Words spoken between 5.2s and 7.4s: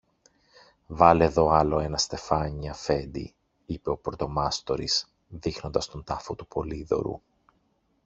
δείχνοντας τον τάφο του Πολύδωρου.